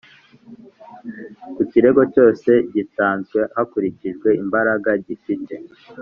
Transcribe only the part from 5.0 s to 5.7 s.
gifite